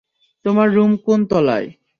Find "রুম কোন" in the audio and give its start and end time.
0.73-1.19